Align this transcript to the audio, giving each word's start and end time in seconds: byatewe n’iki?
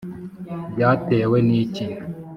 byatewe 0.73 1.37
n’iki? 1.47 1.85